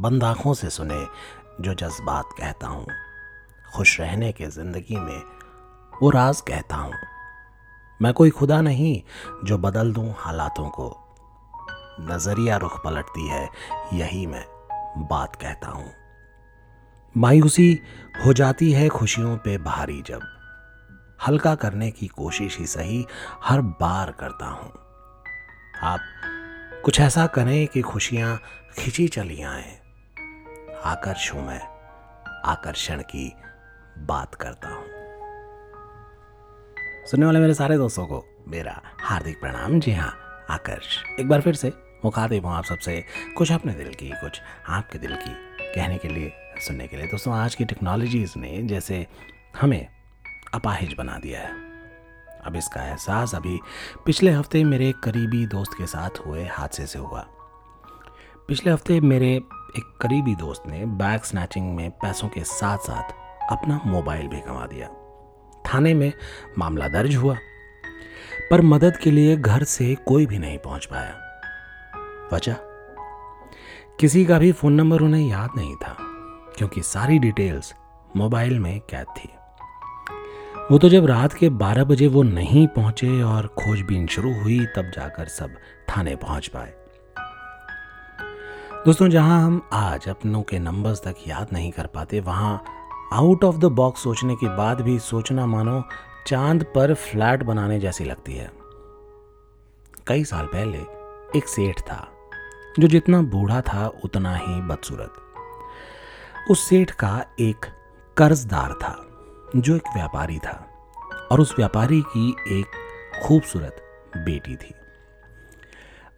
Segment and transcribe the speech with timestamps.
[0.00, 1.06] बंद आँखों से सुने
[1.60, 2.86] जो जज्बात कहता हूँ।
[3.74, 5.22] खुश रहने के ज़िंदगी में
[6.02, 6.94] वो राज कहता हूँ।
[8.02, 9.02] मैं कोई खुदा नहीं
[9.44, 11.14] जो बदल दूँ हालातों को।
[12.00, 13.48] नज़रिया रुख पलटती है,
[13.92, 14.44] यही मैं
[14.98, 15.92] बात कहता हूँ।
[17.16, 17.80] मायूसी
[18.26, 20.20] हो जाती है खुशियों पे भारी जब।
[21.26, 23.06] हल्का करने की कोशिश ही सही
[23.44, 24.72] हर बार करता हूँ।
[25.82, 26.00] आप
[26.84, 28.40] कुछ ऐसा करें कि खुशियाँ
[28.78, 29.87] खिंची चली आए।
[30.84, 31.60] आकर्ष हूँ मैं
[32.44, 33.32] आकर्षण की
[33.98, 34.84] बात करता हूँ।
[37.06, 41.54] सुनने वाले मेरे सारे दोस्तों को मेरा हार्दिक प्रणाम। जी हाँ आकर्ष। एक बार फिर
[41.54, 41.72] से
[42.04, 43.04] मुखातिब हूँ आप सबसे।
[43.36, 45.34] कुछ अपने दिल की कुछ आपके दिल की
[45.74, 46.32] कहने के लिए
[46.66, 49.06] सुनने के लिए। दोस्तों आज की टेक्नोलॉजीज़ ने जैसे
[49.60, 49.88] हमें
[50.54, 51.52] अपाहिज बना दिया है।
[52.44, 53.60] अब इसका एहसास अभी
[54.06, 57.26] पिछले हफ़्ते मेरे करीबी दोस्त के साथ हुए हादसे से हुआ।
[58.48, 59.40] पिछले हफ़्ते मेरे
[59.76, 63.12] एक करीबी दोस्त ने बैग स्नैचिंग में पैसों के साथ साथ
[63.52, 64.88] अपना मोबाइल भी गंवा दिया।
[65.64, 66.12] थाने में
[66.58, 67.36] मामला दर्ज हुआ,
[68.50, 71.14] पर मदद के लिए घर से कोई भी नहीं पहुँच पाया।
[72.32, 72.56] वजह?
[74.00, 75.96] किसी का भी फ़ोन नंबर उन्हें याद नहीं था,
[76.56, 77.74] क्योंकि सारी डिटेल्स
[78.16, 79.30] मोबाइल में कैद थी।
[80.70, 84.90] वो तो जब रात के 12 बजे वो नहीं पहुँचे और खोजबीन शुरू हुई, तब
[84.94, 85.54] जाकर सब
[85.88, 86.74] थाने पहुँच पाए।
[88.88, 92.64] दोस्तों, जहाँ हम आज अपनों के नंबर्स तक याद नहीं कर पाते, वहाँ
[93.12, 95.84] आउट ऑफ़ द बॉक्स सोचने के बाद भी सोचना मानो
[96.26, 98.50] चाँद पर फ्लैट बनाने जैसी लगती है।
[100.06, 100.78] कई साल पहले
[101.38, 102.08] एक सेठ था,
[102.78, 105.12] जो जितना बूढ़ा था उतना ही बदसूरत।
[106.50, 107.66] उस सेठ का एक
[108.16, 109.06] कर्जदार था,
[109.56, 110.68] जो एक व्यापारी था,
[111.32, 112.66] और उस व्यापारी की एक
[113.24, 113.82] खूबसूरत
[114.16, 114.74] बेटी थी।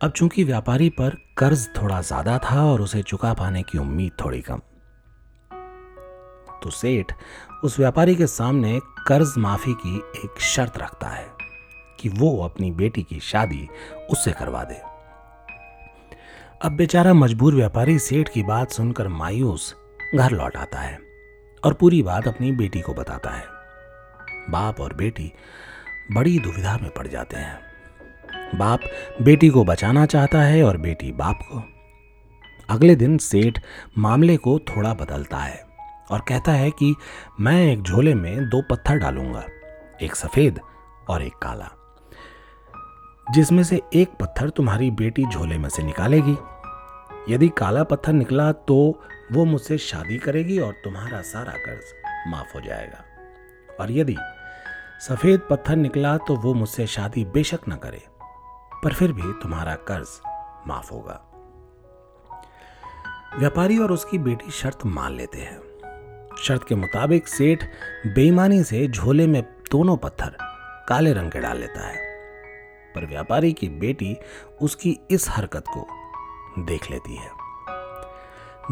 [0.00, 4.40] अब चूँकि व्यापारी पर कर्ज थोड़ा ज़्यादा था और उसे चुका पाने की उम्मीद थोड़ी
[4.40, 4.60] कम
[6.62, 7.12] तो सेठ
[7.64, 11.26] उस व्यापारी के सामने कर्ज माफ़ी की एक शर्त रखता है
[12.00, 13.68] कि वो अपनी बेटी की शादी
[14.10, 14.80] उससे करवा दे।
[16.62, 19.74] अब बेचारा मजबूर व्यापारी सेठ की बात सुनकर मायूस
[20.14, 20.98] घर लौट आता है
[21.62, 23.44] और पूरी बात अपनी बेटी को बताता है।
[24.50, 25.32] बाप और बेटी
[26.12, 27.58] बड़ी दुविधा में पड़ जाते हैं।
[28.54, 28.80] बाप
[29.22, 31.62] बेटी को बचाना चाहता है और बेटी बाप को।
[32.68, 33.58] अगले दिन सेठ
[33.98, 35.62] मामले को थोड़ा बदलता है
[36.10, 36.94] और कहता है कि
[37.40, 39.44] मैं एक झोले में दो पत्थर डालूँगा,
[40.02, 40.60] एक सफ़ेद
[41.08, 41.70] और एक काला,
[43.26, 46.36] जिसमें से एक पत्थर तुम्हारी बेटी झोले में से निकालेगी।
[47.28, 48.76] यदि काला पत्थर निकला तो
[49.32, 51.94] वो मुझसे शादी करेगी और तुम्हारा सारा कर्ज
[52.28, 53.04] माफ़ हो जाएगा।
[53.80, 54.16] और यदि
[55.00, 58.02] सफ़ेद पत्थर निकला तो वो मुझसे शादी बेशक न करे।
[58.84, 60.08] पर फिर भी तुम्हारा कर्ज
[60.66, 61.24] माफ़ होगा।
[63.38, 65.58] व्यापारी और उसकी बेटी शर्त मान लेते हैं।
[66.38, 67.64] शर्त के मुताबिक सेठ
[68.06, 70.36] बेईमानी से झोले में दोनों पत्थर
[70.88, 71.96] काले रंग के डाल लेता है।
[72.94, 74.16] पर व्यापारी की बेटी
[74.62, 75.88] उसकी इस हरकत को
[76.58, 77.30] देख लेती है।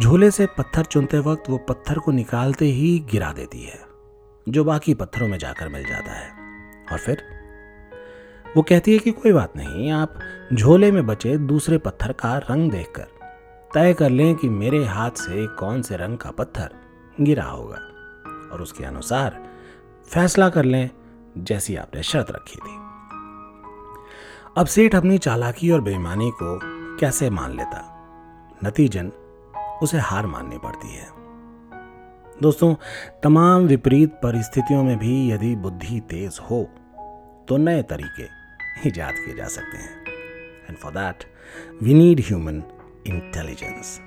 [0.00, 3.80] झोले से पत्थर चुनते वक्त वो पत्थर को निकालते ही गिरा देती है,
[4.48, 6.30] जो बाकी पत्थरों में जाकर मिल जाता है।
[6.92, 7.35] और फिर
[8.56, 10.14] वो कहती है कि कोई बात नहीं, आप
[10.54, 13.06] झोले में बचे दूसरे पत्थर का रंग देखकर
[13.74, 16.70] तय कर लें कि मेरे हाथ से कौन से रंग का पत्थर
[17.20, 17.76] गिरा होगा
[18.52, 19.44] और उसके अनुसार
[20.08, 20.90] फैसला कर लें
[21.38, 22.76] जैसी आपने शर्त रखी थी।
[24.56, 26.60] अब सेठ अपनी चालाकी और बेईमानी को
[26.96, 27.92] कैसे मान लेता?
[28.64, 29.12] नतीजन
[29.82, 31.08] उसे हार माननी पड़ती है।
[32.42, 32.74] दोस्तों,
[33.22, 36.70] तमाम विपरीत परिस्थितियों में भी यदि बुद्धि तेज हो
[37.48, 38.24] तो नए तरीके
[38.88, 40.04] ईजाद किए जा सकते हैं।
[40.68, 41.24] And for that
[41.82, 42.62] we need human
[43.06, 44.00] intelligence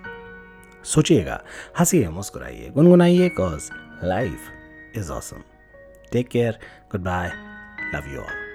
[0.86, 1.42] सोचिएगा,
[1.80, 3.70] हंसिए, मुस्कुराइए, गुनगुनाइए cause
[4.04, 5.44] life is awesome
[6.12, 6.60] take care
[6.92, 7.32] good bye
[7.96, 8.49] love you all